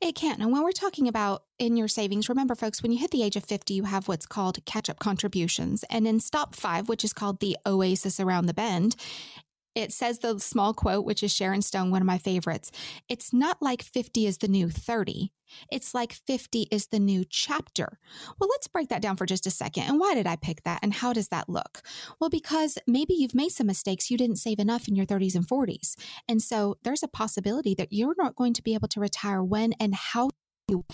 It 0.00 0.14
can. 0.14 0.40
And 0.40 0.52
when 0.52 0.62
we're 0.62 0.72
talking 0.72 1.08
about 1.08 1.44
in 1.58 1.76
your 1.76 1.88
savings, 1.88 2.28
remember, 2.28 2.54
folks, 2.54 2.82
when 2.82 2.92
you 2.92 2.98
hit 2.98 3.10
the 3.10 3.22
age 3.22 3.36
of 3.36 3.44
50, 3.44 3.74
you 3.74 3.84
have 3.84 4.08
what's 4.08 4.26
called 4.26 4.64
catch 4.64 4.90
up 4.90 4.98
contributions. 4.98 5.84
And 5.90 6.06
in 6.06 6.20
stop 6.20 6.54
five, 6.54 6.88
which 6.88 7.04
is 7.04 7.12
called 7.12 7.40
the 7.40 7.56
oasis 7.66 8.20
around 8.20 8.46
the 8.46 8.54
bend, 8.54 8.96
it 9.76 9.92
says 9.92 10.18
the 10.18 10.38
small 10.40 10.74
quote, 10.74 11.04
which 11.04 11.22
is 11.22 11.32
Sharon 11.32 11.62
Stone, 11.62 11.90
one 11.90 12.02
of 12.02 12.06
my 12.06 12.18
favorites. 12.18 12.72
It's 13.08 13.32
not 13.32 13.60
like 13.60 13.82
50 13.82 14.26
is 14.26 14.38
the 14.38 14.48
new 14.48 14.70
30. 14.70 15.30
It's 15.70 15.94
like 15.94 16.14
50 16.14 16.66
is 16.72 16.86
the 16.86 16.98
new 16.98 17.24
chapter. 17.28 17.98
Well, 18.40 18.48
let's 18.50 18.66
break 18.66 18.88
that 18.88 19.02
down 19.02 19.16
for 19.16 19.26
just 19.26 19.46
a 19.46 19.50
second. 19.50 19.84
And 19.84 20.00
why 20.00 20.14
did 20.14 20.26
I 20.26 20.36
pick 20.36 20.62
that? 20.64 20.80
And 20.82 20.94
how 20.94 21.12
does 21.12 21.28
that 21.28 21.48
look? 21.48 21.82
Well, 22.18 22.30
because 22.30 22.78
maybe 22.86 23.14
you've 23.14 23.34
made 23.34 23.50
some 23.50 23.66
mistakes. 23.66 24.10
You 24.10 24.16
didn't 24.16 24.36
save 24.36 24.58
enough 24.58 24.88
in 24.88 24.96
your 24.96 25.06
30s 25.06 25.36
and 25.36 25.46
40s. 25.46 25.94
And 26.26 26.40
so 26.40 26.78
there's 26.82 27.02
a 27.02 27.08
possibility 27.08 27.74
that 27.74 27.92
you're 27.92 28.16
not 28.16 28.34
going 28.34 28.54
to 28.54 28.62
be 28.62 28.74
able 28.74 28.88
to 28.88 29.00
retire 29.00 29.44
when 29.44 29.74
and 29.74 29.94
how 29.94 30.30
you 30.68 30.84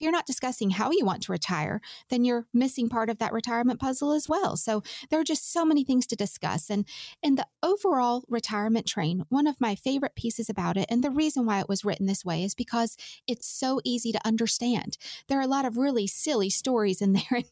you're 0.00 0.10
not 0.10 0.26
discussing 0.26 0.70
how 0.70 0.90
you 0.90 1.04
want 1.04 1.22
to 1.22 1.32
retire, 1.32 1.80
then 2.08 2.24
you're 2.24 2.46
missing 2.52 2.88
part 2.88 3.10
of 3.10 3.18
that 3.18 3.32
retirement 3.32 3.78
puzzle 3.78 4.12
as 4.12 4.28
well. 4.28 4.56
So 4.56 4.82
there 5.10 5.20
are 5.20 5.24
just 5.24 5.52
so 5.52 5.64
many 5.64 5.84
things 5.84 6.06
to 6.08 6.16
discuss. 6.16 6.70
And 6.70 6.86
in 7.22 7.34
the 7.36 7.46
overall 7.62 8.24
retirement 8.28 8.86
train, 8.86 9.24
one 9.28 9.46
of 9.46 9.60
my 9.60 9.74
favorite 9.74 10.14
pieces 10.16 10.48
about 10.48 10.76
it, 10.76 10.86
and 10.88 11.04
the 11.04 11.10
reason 11.10 11.46
why 11.46 11.60
it 11.60 11.68
was 11.68 11.84
written 11.84 12.06
this 12.06 12.24
way 12.24 12.42
is 12.42 12.54
because 12.54 12.96
it's 13.26 13.46
so 13.46 13.80
easy 13.84 14.10
to 14.12 14.26
understand. 14.26 14.96
There 15.28 15.38
are 15.38 15.42
a 15.42 15.46
lot 15.46 15.66
of 15.66 15.76
really 15.76 16.06
silly 16.06 16.50
stories 16.50 17.02
in 17.02 17.12
there. 17.20 17.22
And 17.30 17.44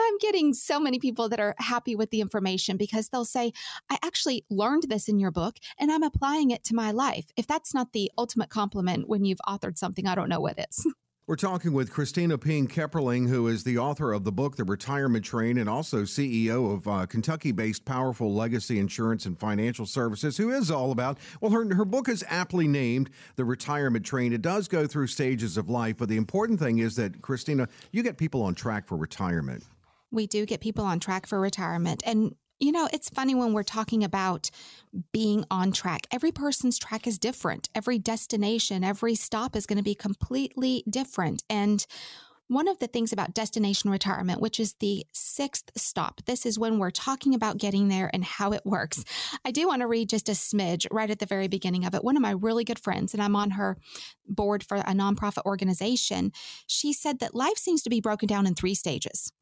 I'm 0.00 0.18
getting 0.18 0.54
so 0.54 0.78
many 0.78 0.98
people 0.98 1.28
that 1.28 1.40
are 1.40 1.54
happy 1.58 1.96
with 1.96 2.10
the 2.10 2.20
information 2.20 2.76
because 2.76 3.08
they'll 3.08 3.24
say, 3.24 3.52
I 3.90 3.98
actually 4.02 4.44
learned 4.48 4.84
this 4.88 5.08
in 5.08 5.18
your 5.18 5.30
book 5.30 5.56
and 5.78 5.90
I'm 5.90 6.02
applying 6.02 6.50
it 6.50 6.64
to 6.64 6.74
my 6.74 6.92
life. 6.92 7.26
If 7.36 7.46
that's 7.46 7.74
not 7.74 7.92
the 7.92 8.10
ultimate 8.16 8.50
compliment 8.50 9.08
when 9.08 9.24
you've 9.24 9.40
authored 9.46 9.78
something, 9.78 10.06
I 10.06 10.14
don't 10.14 10.28
know 10.28 10.40
what 10.40 10.58
is. 10.58 10.86
We're 11.28 11.34
talking 11.34 11.72
with 11.72 11.90
Christina 11.90 12.38
Ping 12.38 12.68
Kepperling, 12.68 13.28
who 13.28 13.48
is 13.48 13.64
the 13.64 13.78
author 13.78 14.12
of 14.12 14.22
the 14.22 14.30
book, 14.30 14.54
The 14.54 14.62
Retirement 14.62 15.24
Train, 15.24 15.58
and 15.58 15.68
also 15.68 16.02
CEO 16.02 16.72
of 16.72 16.86
uh, 16.86 17.04
Kentucky 17.06 17.50
based 17.50 17.84
Powerful 17.84 18.32
Legacy 18.32 18.78
Insurance 18.78 19.26
and 19.26 19.36
Financial 19.36 19.86
Services, 19.86 20.36
who 20.36 20.52
is 20.52 20.70
all 20.70 20.92
about, 20.92 21.18
well, 21.40 21.50
her, 21.50 21.74
her 21.74 21.84
book 21.84 22.08
is 22.08 22.24
aptly 22.28 22.68
named 22.68 23.10
The 23.34 23.44
Retirement 23.44 24.06
Train. 24.06 24.32
It 24.32 24.40
does 24.40 24.68
go 24.68 24.86
through 24.86 25.08
stages 25.08 25.56
of 25.56 25.68
life, 25.68 25.96
but 25.98 26.08
the 26.08 26.16
important 26.16 26.60
thing 26.60 26.78
is 26.78 26.94
that, 26.94 27.20
Christina, 27.22 27.66
you 27.90 28.04
get 28.04 28.18
people 28.18 28.42
on 28.42 28.54
track 28.54 28.86
for 28.86 28.96
retirement. 28.96 29.64
we 30.12 30.28
do 30.28 30.46
get 30.46 30.60
people 30.60 30.84
on 30.84 31.00
track 31.00 31.26
for 31.26 31.40
retirement. 31.40 32.04
And, 32.06 32.36
you 32.58 32.72
know, 32.72 32.88
it's 32.92 33.10
funny 33.10 33.34
when 33.34 33.52
we're 33.52 33.62
talking 33.62 34.02
about 34.02 34.50
being 35.12 35.44
on 35.50 35.72
track. 35.72 36.06
Every 36.10 36.32
person's 36.32 36.78
track 36.78 37.06
is 37.06 37.18
different. 37.18 37.68
Every 37.74 37.98
destination, 37.98 38.82
every 38.82 39.14
stop 39.14 39.54
is 39.54 39.66
going 39.66 39.78
to 39.78 39.82
be 39.82 39.94
completely 39.94 40.82
different. 40.88 41.42
And 41.50 41.86
one 42.48 42.68
of 42.68 42.78
the 42.78 42.86
things 42.86 43.12
about 43.12 43.34
destination 43.34 43.90
retirement, 43.90 44.40
which 44.40 44.60
is 44.60 44.74
the 44.74 45.04
sixth 45.12 45.72
stop, 45.76 46.24
this 46.26 46.46
is 46.46 46.58
when 46.58 46.78
we're 46.78 46.92
talking 46.92 47.34
about 47.34 47.58
getting 47.58 47.88
there 47.88 48.08
and 48.12 48.24
how 48.24 48.52
it 48.52 48.64
works. 48.64 49.04
I 49.44 49.50
do 49.50 49.66
want 49.66 49.82
to 49.82 49.88
read 49.88 50.08
just 50.08 50.28
a 50.28 50.32
smidge 50.32 50.86
right 50.92 51.10
at 51.10 51.18
the 51.18 51.26
very 51.26 51.48
beginning 51.48 51.84
of 51.84 51.94
it. 51.94 52.04
One 52.04 52.16
of 52.16 52.22
my 52.22 52.30
really 52.30 52.62
good 52.62 52.78
friends, 52.78 53.12
and 53.12 53.22
I'm 53.22 53.34
on 53.34 53.52
her 53.52 53.76
board 54.28 54.62
for 54.62 54.76
a 54.76 54.92
nonprofit 54.92 55.44
organization, 55.44 56.30
she 56.68 56.92
said 56.92 57.18
that 57.18 57.34
life 57.34 57.58
seems 57.58 57.82
to 57.82 57.90
be 57.90 58.00
broken 58.00 58.28
down 58.28 58.46
in 58.46 58.54
three 58.54 58.74
stages. 58.74 59.32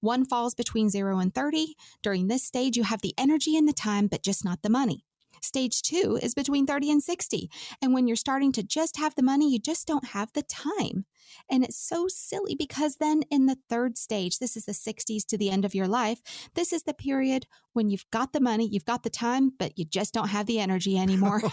One 0.00 0.24
falls 0.24 0.54
between 0.54 0.90
0 0.90 1.18
and 1.18 1.34
30. 1.34 1.74
During 2.02 2.28
this 2.28 2.44
stage, 2.44 2.76
you 2.76 2.84
have 2.84 3.02
the 3.02 3.14
energy 3.18 3.56
and 3.56 3.68
the 3.68 3.72
time, 3.72 4.06
but 4.06 4.22
just 4.22 4.44
not 4.44 4.62
the 4.62 4.70
money. 4.70 5.04
Stage 5.42 5.82
two 5.82 6.18
is 6.22 6.34
between 6.34 6.66
30 6.66 6.92
and 6.92 7.02
60. 7.02 7.50
And 7.82 7.92
when 7.92 8.06
you're 8.06 8.16
starting 8.16 8.52
to 8.52 8.62
just 8.62 8.96
have 8.96 9.16
the 9.16 9.24
money, 9.24 9.50
you 9.50 9.58
just 9.58 9.88
don't 9.88 10.08
have 10.08 10.32
the 10.32 10.42
time. 10.42 11.04
And 11.50 11.64
it's 11.64 11.76
so 11.76 12.06
silly 12.08 12.54
because 12.54 12.96
then 12.96 13.22
in 13.30 13.46
the 13.46 13.58
third 13.68 13.98
stage, 13.98 14.38
this 14.38 14.56
is 14.56 14.66
the 14.66 14.72
60s 14.72 15.26
to 15.26 15.36
the 15.36 15.50
end 15.50 15.64
of 15.64 15.74
your 15.74 15.88
life, 15.88 16.22
this 16.54 16.72
is 16.72 16.84
the 16.84 16.94
period 16.94 17.46
when 17.72 17.90
you've 17.90 18.04
got 18.10 18.32
the 18.32 18.40
money, 18.40 18.68
you've 18.68 18.84
got 18.84 19.02
the 19.02 19.10
time, 19.10 19.52
but 19.58 19.78
you 19.78 19.84
just 19.84 20.12
don't 20.14 20.28
have 20.28 20.46
the 20.46 20.58
energy 20.58 20.96
oh, 20.98 21.02
anymore. 21.02 21.42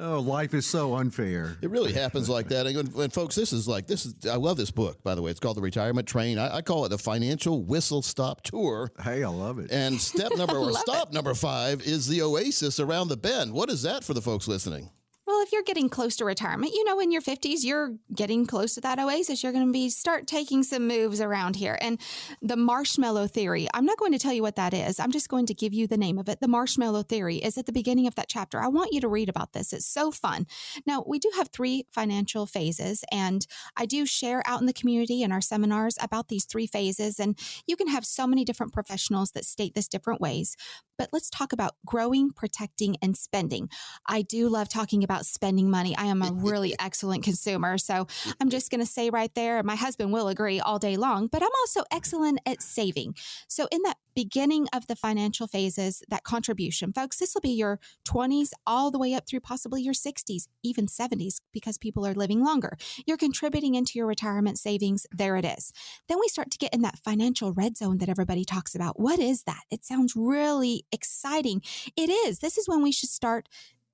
Oh, 0.00 0.20
life 0.20 0.54
is 0.54 0.66
so 0.66 0.94
unfair. 0.94 1.56
It 1.60 1.70
really 1.70 1.92
happens 1.92 2.28
like 2.28 2.48
that. 2.48 2.66
And, 2.66 2.94
and 2.94 3.12
folks, 3.12 3.34
this 3.34 3.52
is 3.52 3.66
like 3.66 3.86
this 3.86 4.06
is. 4.06 4.14
I 4.26 4.36
love 4.36 4.56
this 4.56 4.70
book. 4.70 5.02
By 5.02 5.14
the 5.14 5.22
way, 5.22 5.30
it's 5.30 5.40
called 5.40 5.56
The 5.56 5.62
Retirement 5.62 6.06
Train. 6.06 6.38
I, 6.38 6.56
I 6.56 6.62
call 6.62 6.84
it 6.84 6.90
the 6.90 6.98
Financial 6.98 7.62
Whistle 7.62 8.02
Stop 8.02 8.42
Tour. 8.42 8.92
Hey, 9.02 9.24
I 9.24 9.28
love 9.28 9.58
it. 9.58 9.70
And 9.72 10.00
step 10.00 10.32
number 10.36 10.56
or 10.56 10.70
Love 10.70 10.76
stop 10.76 11.12
number 11.12 11.34
five 11.34 11.82
is 11.82 12.06
the 12.06 12.22
Oasis 12.22 12.78
around 12.80 13.08
the 13.08 13.16
bend. 13.16 13.52
What 13.52 13.70
is 13.70 13.82
that 13.82 14.04
for 14.04 14.14
the 14.14 14.22
folks 14.22 14.46
listening? 14.46 14.90
Well, 15.28 15.42
if 15.42 15.52
you're 15.52 15.62
getting 15.62 15.90
close 15.90 16.16
to 16.16 16.24
retirement, 16.24 16.72
you 16.72 16.84
know, 16.84 17.00
in 17.00 17.12
your 17.12 17.20
50s, 17.20 17.62
you're 17.62 17.92
getting 18.14 18.46
close 18.46 18.74
to 18.76 18.80
that 18.80 18.98
oasis. 18.98 19.42
You're 19.42 19.52
going 19.52 19.66
to 19.66 19.70
be 19.70 19.90
start 19.90 20.26
taking 20.26 20.62
some 20.62 20.88
moves 20.88 21.20
around 21.20 21.54
here. 21.54 21.76
And 21.82 22.00
the 22.40 22.56
marshmallow 22.56 23.26
theory, 23.26 23.68
I'm 23.74 23.84
not 23.84 23.98
going 23.98 24.12
to 24.12 24.18
tell 24.18 24.32
you 24.32 24.40
what 24.40 24.56
that 24.56 24.72
is. 24.72 24.98
I'm 24.98 25.12
just 25.12 25.28
going 25.28 25.44
to 25.44 25.52
give 25.52 25.74
you 25.74 25.86
the 25.86 25.98
name 25.98 26.16
of 26.16 26.30
it. 26.30 26.40
The 26.40 26.48
marshmallow 26.48 27.02
theory 27.02 27.36
is 27.36 27.58
at 27.58 27.66
the 27.66 27.72
beginning 27.72 28.06
of 28.06 28.14
that 28.14 28.30
chapter. 28.30 28.58
I 28.58 28.68
want 28.68 28.94
you 28.94 29.02
to 29.02 29.08
read 29.08 29.28
about 29.28 29.52
this. 29.52 29.74
It's 29.74 29.84
so 29.84 30.10
fun. 30.10 30.46
Now, 30.86 31.04
we 31.06 31.18
do 31.18 31.30
have 31.36 31.48
three 31.48 31.84
financial 31.92 32.46
phases, 32.46 33.04
and 33.12 33.46
I 33.76 33.84
do 33.84 34.06
share 34.06 34.42
out 34.46 34.60
in 34.60 34.66
the 34.66 34.72
community 34.72 35.22
in 35.22 35.30
our 35.30 35.42
seminars 35.42 35.98
about 36.00 36.28
these 36.28 36.46
three 36.46 36.66
phases. 36.66 37.20
And 37.20 37.38
you 37.66 37.76
can 37.76 37.88
have 37.88 38.06
so 38.06 38.26
many 38.26 38.46
different 38.46 38.72
professionals 38.72 39.32
that 39.32 39.44
state 39.44 39.74
this 39.74 39.88
different 39.88 40.22
ways. 40.22 40.56
But 40.96 41.10
let's 41.12 41.30
talk 41.30 41.52
about 41.52 41.76
growing, 41.86 42.30
protecting, 42.32 42.96
and 43.00 43.16
spending. 43.16 43.68
I 44.06 44.22
do 44.22 44.48
love 44.48 44.68
talking 44.68 45.04
about 45.04 45.17
spending 45.26 45.70
money. 45.70 45.96
I 45.96 46.06
am 46.06 46.22
a 46.22 46.32
really 46.34 46.74
excellent 46.78 47.24
consumer. 47.24 47.78
So 47.78 48.06
I'm 48.40 48.48
just 48.48 48.70
going 48.70 48.80
to 48.80 48.86
say 48.86 49.10
right 49.10 49.34
there, 49.34 49.62
my 49.62 49.76
husband 49.76 50.12
will 50.12 50.28
agree 50.28 50.60
all 50.60 50.78
day 50.78 50.96
long, 50.96 51.26
but 51.26 51.42
I'm 51.42 51.48
also 51.60 51.84
excellent 51.90 52.40
at 52.46 52.62
saving. 52.62 53.14
So 53.48 53.68
in 53.70 53.82
that 53.82 53.96
beginning 54.14 54.66
of 54.72 54.88
the 54.88 54.96
financial 54.96 55.46
phases, 55.46 56.02
that 56.08 56.24
contribution, 56.24 56.92
folks, 56.92 57.18
this 57.18 57.34
will 57.34 57.40
be 57.40 57.50
your 57.50 57.78
20s 58.04 58.50
all 58.66 58.90
the 58.90 58.98
way 58.98 59.14
up 59.14 59.28
through 59.28 59.38
possibly 59.38 59.80
your 59.80 59.94
60s, 59.94 60.48
even 60.64 60.86
70s, 60.86 61.40
because 61.52 61.78
people 61.78 62.04
are 62.04 62.14
living 62.14 62.44
longer. 62.44 62.76
You're 63.06 63.16
contributing 63.16 63.76
into 63.76 63.92
your 63.94 64.06
retirement 64.06 64.58
savings. 64.58 65.06
There 65.12 65.36
it 65.36 65.44
is. 65.44 65.72
Then 66.08 66.18
we 66.20 66.26
start 66.26 66.50
to 66.50 66.58
get 66.58 66.74
in 66.74 66.82
that 66.82 66.98
financial 66.98 67.52
red 67.52 67.76
zone 67.76 67.98
that 67.98 68.08
everybody 68.08 68.44
talks 68.44 68.74
about. 68.74 68.98
What 68.98 69.20
is 69.20 69.44
that? 69.44 69.62
It 69.70 69.84
sounds 69.84 70.14
really 70.16 70.84
exciting. 70.90 71.62
It 71.96 72.10
is. 72.10 72.40
This 72.40 72.58
is 72.58 72.68
when 72.68 72.82
we 72.82 72.90
should 72.90 73.10
start 73.10 73.48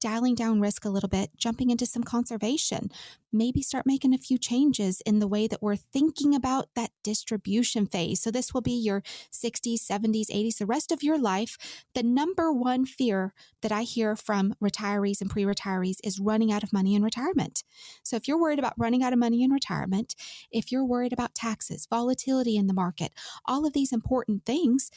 dialing 0.04 0.34
down 0.34 0.60
risk 0.60 0.84
a 0.84 0.90
little 0.90 1.08
bit, 1.08 1.30
jumping 1.34 1.70
into 1.70 1.86
some 1.86 2.04
conservation, 2.04 2.90
maybe 3.32 3.62
start 3.62 3.86
making 3.86 4.12
a 4.12 4.18
few 4.18 4.36
changes 4.36 5.00
in 5.06 5.18
the 5.18 5.26
way 5.26 5.46
that 5.46 5.62
we're 5.62 5.76
thinking 5.76 6.34
about 6.34 6.68
that 6.76 6.90
distribution 7.02 7.86
phase. 7.86 8.20
So, 8.20 8.30
this 8.30 8.52
will 8.52 8.60
be 8.60 8.72
your 8.72 9.00
60s, 9.32 9.80
70s, 9.90 10.26
80s, 10.28 10.58
the 10.58 10.66
rest 10.66 10.92
of 10.92 11.02
your 11.02 11.16
life. 11.16 11.56
The 11.94 12.02
number 12.02 12.52
one 12.52 12.84
fear 12.84 13.32
that 13.62 13.72
I 13.72 13.84
hear 13.84 14.14
from 14.14 14.54
retirees 14.62 15.22
and 15.22 15.30
pre 15.30 15.44
retirees 15.44 15.96
is 16.04 16.20
running 16.20 16.52
out 16.52 16.62
of 16.62 16.70
money 16.70 16.94
in 16.94 17.02
retirement. 17.02 17.64
So, 18.02 18.14
if 18.14 18.28
you're 18.28 18.38
worried 18.38 18.58
about 18.58 18.74
running 18.76 19.02
out 19.02 19.14
of 19.14 19.18
money 19.18 19.42
in 19.42 19.50
retirement, 19.52 20.14
if 20.50 20.70
you're 20.70 20.84
worried 20.84 21.14
about 21.14 21.34
taxes, 21.34 21.86
volatility 21.88 22.58
in 22.58 22.66
the 22.66 22.74
market, 22.74 23.12
all 23.46 23.64
of 23.64 23.72
these 23.72 23.90
important 23.90 24.44
things, 24.44 24.90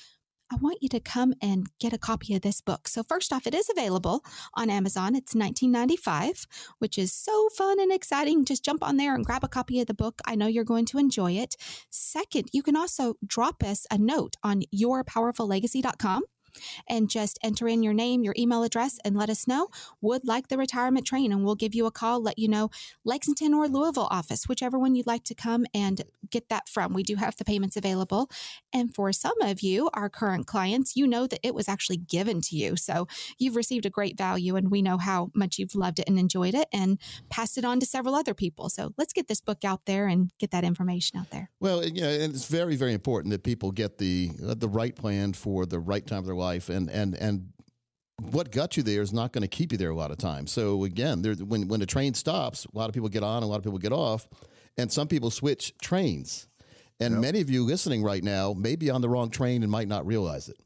I 0.52 0.56
want 0.56 0.80
you 0.82 0.90
to 0.90 1.00
come 1.00 1.34
and 1.42 1.68
get 1.80 1.94
a 1.94 1.98
copy 1.98 2.34
of 2.36 2.42
this 2.42 2.62
book. 2.62 2.88
So, 2.88 3.04
first 3.04 3.34
off, 3.34 3.48
it 3.48 3.54
is 3.54 3.70
available 3.70 4.24
on 4.54 4.70
Amazon. 4.70 5.16
It's 5.16 5.36
1995, 5.36 6.46
which 6.80 6.98
is 6.98 7.14
so 7.14 7.50
fun 7.50 7.80
and 7.80 7.92
exciting. 7.92 8.46
Just 8.46 8.64
jump 8.64 8.84
on 8.84 8.98
there 8.98 9.14
and 9.14 9.26
grab 9.26 9.44
a 9.44 9.50
copy 9.50 9.82
of 9.82 9.88
the 9.88 9.94
book. 9.94 10.22
I 10.26 10.36
know 10.36 10.48
you're 10.48 10.64
going 10.64 10.86
to 10.86 10.98
enjoy 10.98 11.34
it. 11.34 11.56
Second, 11.90 12.50
you 12.54 12.64
can 12.64 12.78
also 12.78 13.16
drop 13.26 13.64
us 13.64 13.86
a 13.92 13.98
note 13.98 14.36
on 14.44 14.64
yourpowerfullegacy.com 14.74 16.24
and 16.88 17.10
just 17.10 17.40
enter 17.44 17.68
in 17.68 17.84
your 17.84 17.94
name, 17.94 18.24
your 18.24 18.36
email 18.38 18.64
address, 18.64 18.98
and 19.04 19.16
let 19.16 19.30
us 19.30 19.48
know. 19.48 19.70
Would 20.02 20.26
like 20.26 20.48
the 20.48 20.58
retirement 20.58 21.06
train, 21.06 21.32
and 21.32 21.44
we'll 21.44 21.56
give 21.56 21.76
you 21.76 21.86
a 21.86 21.92
call, 21.92 22.22
let 22.22 22.40
you 22.40 22.48
know 22.48 22.70
Lexington 23.04 23.54
or 23.54 23.68
Louisville 23.68 24.08
office, 24.12 24.48
whichever 24.48 24.78
one 24.78 24.96
you'd 24.96 25.08
like 25.08 25.24
to 25.26 25.36
come 25.36 25.66
and 25.74 26.02
get 26.30 26.50
that 26.50 26.68
from. 26.70 26.94
We 26.94 27.04
do 27.04 27.16
have 27.16 27.36
the 27.38 27.46
payments 27.46 27.78
available. 27.78 28.30
And 28.74 28.94
for 28.94 29.12
some 29.14 29.40
of 29.42 29.62
you, 29.62 29.90
our 29.94 30.10
current 30.10 30.48
clients, 30.48 30.96
you 30.96 31.08
know 31.08 31.28
that 31.28 31.40
it 31.44 31.56
was 31.56 31.68
actually 31.68 31.98
given 31.98 32.42
to 32.42 32.56
you. 32.56 32.76
So 32.76 33.08
you've 33.38 33.56
received 33.56 33.86
a 33.86 33.90
great 33.90 34.18
value, 34.18 34.56
and 34.56 34.70
we 34.72 34.82
know 34.82 34.98
how 34.98 35.32
much 35.34 35.58
you've 35.58 35.76
loved 35.76 36.00
it 36.00 36.08
and 36.08 36.20
enjoyed 36.20 36.54
it 36.54 36.68
and 36.74 37.00
passed 37.30 37.58
it 37.58 37.66
on 37.66 37.80
to 37.80 37.86
several 37.86 38.16
other 38.16 38.34
people. 38.34 38.70
So 38.70 38.94
let's 38.98 39.14
get 39.14 39.28
this 39.28 39.42
book 39.42 39.64
out 39.64 39.86
there 39.86 40.08
and 40.08 40.32
get 40.40 40.52
that 40.52 40.64
information 40.64 41.20
out 41.20 41.30
there. 41.30 41.50
Well, 41.60 41.86
you 41.86 42.02
know, 42.02 42.10
and 42.10 42.34
it's 42.34 42.46
very, 42.46 42.76
very 42.76 42.94
important 42.94 43.32
that 43.32 43.44
people 43.44 43.72
get 43.72 43.98
the 43.98 44.32
uh, 44.46 44.56
the 44.56 44.68
right 44.68 44.96
plan 44.96 45.34
for 45.34 45.66
the 45.66 45.80
right 45.80 46.06
time 46.06 46.20
of 46.20 46.26
their 46.26 46.36
life, 46.36 46.47
and 46.56 46.90
and 46.90 47.16
and 47.16 47.54
what 48.22 48.52
got 48.52 48.78
you 48.78 48.84
there 48.84 49.02
is 49.02 49.14
not 49.14 49.32
going 49.32 49.44
to 49.44 49.48
keep 49.48 49.72
you 49.72 49.78
there 49.78 49.92
a 49.92 49.96
lot 49.96 50.12
of 50.12 50.18
times. 50.18 50.52
So 50.52 50.84
again, 50.84 51.22
there, 51.22 51.34
when 51.34 51.68
when 51.68 51.80
the 51.80 51.86
train 51.86 52.14
stops, 52.14 52.66
a 52.66 52.78
lot 52.78 52.90
of 52.90 52.94
people 52.94 53.10
get 53.10 53.24
on, 53.24 53.44
a 53.44 53.46
lot 53.46 53.58
of 53.58 53.64
people 53.64 53.78
get 53.78 53.92
off, 53.92 54.28
and 54.78 54.92
some 54.92 55.08
people 55.08 55.30
switch 55.30 55.74
trains. 55.82 56.48
And 57.00 57.16
yep. 57.16 57.22
many 57.22 57.42
of 57.42 57.50
you 57.50 57.64
listening 57.64 58.04
right 58.04 58.24
now 58.24 58.54
may 58.54 58.76
be 58.76 58.90
on 58.90 59.02
the 59.02 59.10
wrong 59.10 59.30
train 59.30 59.62
and 59.62 59.72
might 59.72 59.88
not 59.88 60.06
realize 60.08 60.50
it. 60.50 60.58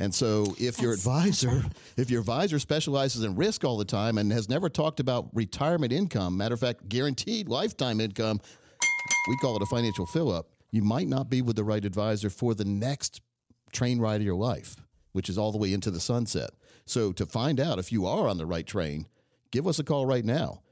And 0.00 0.14
so, 0.14 0.54
if 0.58 0.76
That's, 0.76 0.82
your 0.82 0.92
advisor, 0.92 1.62
if 1.96 2.10
your 2.10 2.20
advisor 2.20 2.58
specializes 2.58 3.24
in 3.24 3.34
risk 3.34 3.64
all 3.64 3.78
the 3.78 3.84
time 3.84 4.18
and 4.18 4.30
has 4.30 4.48
never 4.48 4.68
talked 4.68 5.00
about 5.00 5.28
retirement 5.32 5.92
income, 5.92 6.36
matter 6.36 6.54
of 6.54 6.60
fact, 6.60 6.88
guaranteed 6.88 7.48
lifetime 7.48 8.00
income, 8.00 8.40
we 9.28 9.36
call 9.38 9.56
it 9.56 9.62
a 9.62 9.66
financial 9.66 10.06
fill 10.06 10.30
up. 10.30 10.50
You 10.70 10.82
might 10.82 11.08
not 11.08 11.30
be 11.30 11.40
with 11.40 11.56
the 11.56 11.64
right 11.64 11.84
advisor 11.84 12.28
for 12.28 12.54
the 12.54 12.66
next 12.66 13.22
train 13.72 13.98
ride 13.98 14.20
of 14.20 14.26
your 14.26 14.36
life 14.36 14.76
which 15.12 15.28
is 15.28 15.38
all 15.38 15.52
the 15.52 15.58
way 15.58 15.72
into 15.72 15.90
the 15.90 16.00
sunset. 16.00 16.50
So 16.86 17.12
to 17.12 17.26
find 17.26 17.60
out 17.60 17.78
if 17.78 17.92
you 17.92 18.06
are 18.06 18.28
on 18.28 18.38
the 18.38 18.46
right 18.46 18.66
train, 18.66 19.06
give 19.50 19.66
us 19.66 19.78
a 19.78 19.84
call 19.84 20.06
right 20.06 20.24
now. 20.24 20.62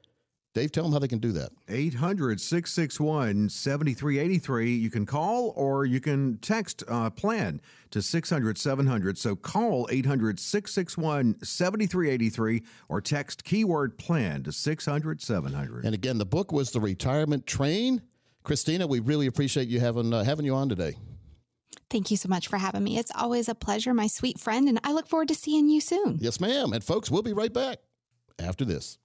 Dave, 0.57 0.73
tell 0.73 0.85
them 0.85 0.93
how 0.95 0.99
they 0.99 1.07
can 1.07 1.19
do 1.19 1.33
that. 1.33 1.51
800 1.69 2.41
661 2.41 3.51
7383. 3.51 4.75
You 4.75 4.89
can 4.89 5.05
call 5.05 5.53
or 5.55 5.85
you 5.85 6.01
can 6.01 6.39
text 6.39 6.83
uh, 6.89 7.11
plan 7.11 7.61
to 7.91 8.01
600 8.01 8.57
700. 8.57 9.19
So 9.19 9.37
call 9.37 9.87
800 9.91 10.41
661 10.41 11.45
7383 11.45 12.63
or 12.89 13.03
text 13.03 13.45
keyword 13.45 13.99
plan 13.99 14.45
to 14.45 14.53
600 14.53 15.21
700. 15.21 15.85
And 15.85 15.95
again, 15.95 16.17
the 16.17 16.25
book 16.25 16.53
was 16.53 16.71
The 16.71 16.81
Retirement 16.81 17.47
Train. 17.47 18.01
Christina, 18.43 18.87
we 18.87 19.01
really 19.01 19.27
appreciate 19.27 19.69
you 19.69 19.81
having, 19.81 20.15
uh, 20.15 20.25
having 20.25 20.47
you 20.47 20.55
on 20.55 20.71
today. 20.71 20.97
Thank 21.89 22.11
you 22.11 22.17
so 22.17 22.29
much 22.29 22.49
for 22.49 22.59
having 22.59 22.85
me. 22.85 22.99
It's 22.99 23.13
always 23.15 23.49
a 23.49 23.55
pleasure, 23.55 23.95
my 23.95 24.07
sweet 24.07 24.41
friend, 24.41 24.69
and 24.69 24.81
I 24.83 24.93
look 24.93 25.09
forward 25.09 25.29
to 25.29 25.35
seeing 25.35 25.69
you 25.69 25.81
soon. 25.81 26.19
Yes, 26.21 26.41
ma'am. 26.41 26.73
And 26.73 26.83
folks, 26.83 27.11
we'll 27.11 27.23
be 27.23 27.33
right 27.33 27.53
back 27.53 27.79
after 28.39 28.65
this. 28.65 28.99